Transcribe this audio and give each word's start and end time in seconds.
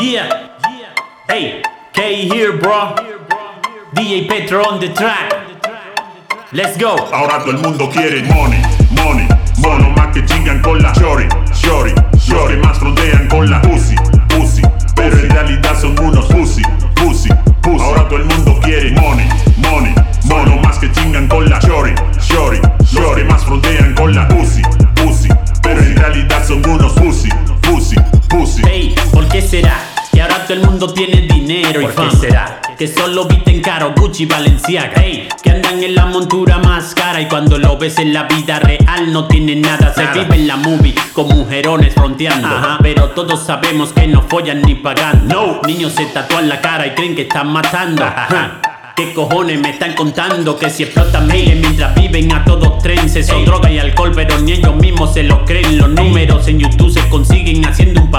Yeah, 0.00 0.58
hey, 1.28 1.62
K 1.92 2.28
here, 2.28 2.56
bro. 2.56 2.96
DJ 3.94 4.26
Petro 4.26 4.64
on 4.64 4.80
the 4.80 4.88
track. 4.92 5.32
Let's 6.52 6.76
go. 6.76 6.96
Ahora 7.12 7.38
todo 7.38 7.52
el 7.52 7.58
mundo 7.58 7.88
quiere 7.90 8.22
money, 8.24 8.60
money, 8.90 9.28
mono 9.58 9.90
más 9.90 10.12
que 10.12 10.24
chingan 10.26 10.60
con 10.62 10.82
la 10.82 10.92
shorty, 10.94 11.28
shorty, 11.52 11.94
shorty 12.18 12.56
más 12.56 12.78
frontean 12.78 13.28
con 13.28 13.48
la 13.48 13.62
pussy, 13.62 13.94
todo 30.54 30.62
el 30.62 30.70
mundo 30.70 30.92
tiene 30.92 31.22
dinero 31.22 31.80
y 31.80 31.84
¿Por 31.84 31.94
qué 31.94 31.96
fama. 31.96 32.12
será? 32.12 32.60
Que 32.78 32.86
solo 32.86 33.26
visten 33.26 33.60
caro 33.60 33.92
Gucci 33.96 34.26
Balenciaga. 34.26 34.92
Hey, 34.96 35.28
que 35.42 35.50
andan 35.50 35.82
en 35.82 35.94
la 35.94 36.06
montura 36.06 36.58
más 36.58 36.94
cara 36.94 37.20
y 37.20 37.26
cuando 37.26 37.58
lo 37.58 37.76
ves 37.76 37.98
en 37.98 38.12
la 38.12 38.24
vida 38.24 38.60
real 38.60 39.12
no 39.12 39.26
tienen 39.26 39.62
nada. 39.62 39.92
Se 39.92 40.04
Nada. 40.04 40.14
vive 40.22 40.36
en 40.36 40.46
la 40.46 40.56
movie 40.56 40.94
con 41.12 41.28
mujerones 41.28 41.94
fronteando. 41.94 42.46
Ajá. 42.48 42.78
Pero 42.82 43.10
todos 43.10 43.44
sabemos 43.44 43.92
que 43.92 44.06
no 44.06 44.22
follan 44.22 44.62
ni 44.62 44.74
pagando. 44.76 45.34
No, 45.34 45.60
niños 45.66 45.92
se 45.92 46.06
tatúan 46.06 46.48
la 46.48 46.60
cara 46.60 46.86
y 46.86 46.90
creen 46.90 47.14
que 47.16 47.22
están 47.22 47.48
matando. 47.52 48.04
Ajá. 48.04 48.60
¿Qué 48.96 49.12
cojones 49.12 49.58
me 49.60 49.70
están 49.70 49.94
contando? 49.94 50.56
Que 50.56 50.70
si 50.70 50.84
explotan 50.84 51.26
miles 51.26 51.56
mientras 51.58 51.96
viven 51.96 52.32
a 52.32 52.44
todos 52.44 52.78
tren 52.80 53.10
Sexo, 53.10 53.34
Ey. 53.38 53.44
droga 53.44 53.68
y 53.68 53.80
alcohol, 53.80 54.12
pero 54.14 54.38
ni 54.38 54.52
ellos 54.52 54.76
mismos 54.76 55.14
se 55.14 55.24
lo 55.24 55.44
creen 55.44 55.78
Los 55.78 55.88
números 55.90 56.46
en 56.46 56.60
YouTube 56.60 56.92
se 56.92 57.08
consiguen 57.08 57.64
haciendo 57.66 58.02
un 58.02 58.10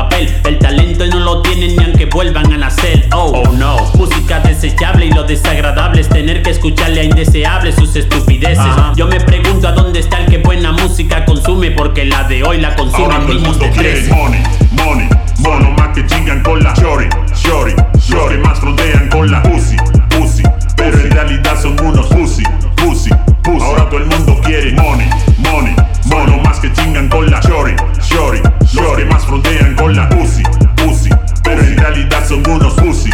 desechable 4.66 5.05
y 5.05 5.11
lo 5.11 5.23
desagradable 5.23 6.02
es 6.02 6.09
tener 6.09 6.41
que 6.41 6.49
escucharle 6.49 7.02
a 7.02 7.03
indeseables 7.03 7.75
sus 7.75 7.95
estupideces. 7.95 8.58
Ajá. 8.58 8.94
Yo 8.95 9.07
me 9.07 9.19
pregunto 9.19 9.67
a 9.67 9.72
dónde 9.72 9.99
está 9.99 10.17
el 10.17 10.25
que 10.25 10.39
buena 10.39 10.72
música 10.72 11.23
consume 11.25 11.72
Porque 11.72 12.05
la 12.05 12.23
de 12.23 12.44
hoy 12.44 12.59
la 12.59 12.69
Ahora 12.69 12.75
consumen 12.75 13.22
todo 13.22 13.31
el 13.31 13.39
mundo 13.39 13.66
quiere 13.73 13.91
13 13.91 14.13
money, 14.13 14.44
money, 14.72 15.07
mono 15.39 15.72
más 15.72 15.89
que 15.89 16.05
chingan 16.07 16.41
con 16.41 16.63
la 16.63 16.73
shorty, 16.73 17.07
shorty, 17.35 17.73
shorty. 17.99 18.38
Más 18.39 18.59
frontean 18.59 19.09
con 19.09 19.30
la 19.30 19.44
pussy, 19.44 19.75
pussy, 20.09 20.44
pero 20.75 21.00
en 21.00 21.11
realidad 21.11 21.61
son 21.61 21.79
unos 21.85 22.07
pussy, 22.07 22.44
pussy, 22.75 23.11
pussy. 23.44 23.63
Ahora 23.63 23.88
todo 23.88 24.00
el 24.00 24.07
mundo 24.07 24.39
quiere 24.44 24.72
money, 24.72 25.07
money, 25.38 25.75
mono 26.05 26.38
más 26.39 26.59
que 26.59 26.73
chingan 26.73 27.07
con 27.09 27.29
la 27.29 27.39
shorty, 27.41 27.75
shorty, 28.02 28.41
shorty. 28.66 29.05
Más 29.05 29.25
frontean 29.25 29.75
con 29.75 29.95
la 29.95 30.09
pussy, 30.09 30.41
pussy, 30.75 31.09
pero 31.44 31.61
en 31.61 31.77
realidad 31.77 32.27
son 32.27 32.44
unos 32.50 32.73
pussy, 32.73 33.11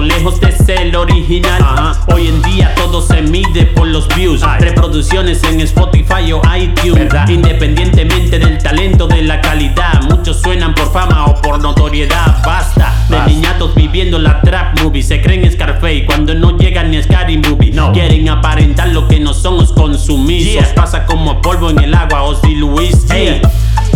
lejos 0.00 0.40
de 0.40 0.52
ser 0.52 0.80
el 0.80 0.96
original. 0.96 1.60
Ajá. 1.62 2.00
Hoy 2.12 2.28
en 2.28 2.42
día 2.42 2.74
todo 2.74 3.00
se 3.02 3.22
mide 3.22 3.66
por 3.66 3.86
los 3.86 4.08
views, 4.14 4.42
Ay. 4.42 4.60
reproducciones 4.60 5.42
en 5.44 5.60
Spotify 5.60 6.32
o 6.32 6.42
iTunes. 6.56 6.94
¿Verdad? 7.04 7.28
Independientemente 7.28 8.38
del 8.38 8.58
talento, 8.58 9.06
de 9.06 9.22
la 9.22 9.40
calidad, 9.40 10.02
muchos 10.10 10.40
suenan 10.40 10.74
por 10.74 10.92
fama 10.92 11.26
o 11.26 11.40
por 11.40 11.60
notoriedad. 11.60 12.42
Basta 12.44 12.92
de 13.08 13.20
niñatos 13.26 13.74
viviendo 13.74 14.18
la 14.18 14.40
trap 14.40 14.80
movie. 14.80 15.02
Se 15.02 15.20
creen 15.20 15.50
Scarface 15.50 16.06
cuando 16.06 16.34
no 16.34 16.56
llegan 16.56 16.90
ni 16.90 16.96
a 16.96 17.02
Scary 17.02 17.38
Movie. 17.38 17.70
No. 17.70 17.92
Quieren 17.92 18.28
aparentar 18.28 18.88
lo 18.88 19.06
que 19.08 19.20
no 19.20 19.34
somos 19.34 19.72
consumidos. 19.72 20.52
Yeah. 20.52 20.74
Pasa 20.74 21.04
como 21.04 21.40
polvo 21.40 21.70
en 21.70 21.78
el 21.80 21.94
agua, 21.94 22.22
Ozzy 22.22 22.54
Luis. 22.54 23.10
Ey, 23.10 23.40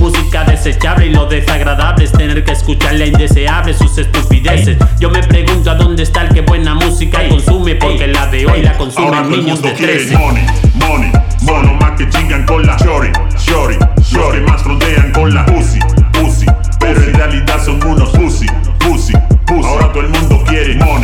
Música 0.01 0.45
desechable 0.45 1.07
y 1.07 1.11
lo 1.11 1.27
desagradable 1.27 2.05
es 2.05 2.13
tener 2.13 2.45
que 2.45 2.53
escucharle 2.53 3.05
a 3.05 3.07
indeseables 3.09 3.48
Ahora 8.99 9.23
todo 9.23 9.35
el 9.37 9.43
mundo 9.43 9.63
de 9.63 9.75
13. 9.75 10.19
Money, 10.19 10.47
money, 10.75 11.13
mono 11.43 11.75
más 11.75 11.93
que 11.93 12.09
chingan 12.11 12.45
con 12.45 12.67
la 12.67 12.77
shorty, 12.79 13.13
shorty, 13.39 13.77
shorty. 14.03 14.41
más 14.41 14.65
rodean 14.65 15.13
con 15.13 15.33
la 15.33 15.47
pussy, 15.47 15.79
pussy. 16.13 16.47
Pero 16.81 17.01
en 17.03 17.15
realidad 17.15 17.63
son 17.65 17.81
unos 17.87 18.11
pussy, 18.11 18.47
pussy, 18.81 19.13
pussy. 19.47 19.69
Ahora 19.69 19.93
todo 19.93 20.03
el 20.03 20.09
mundo 20.09 20.43
quiere 20.49 20.75
money. 20.75 20.98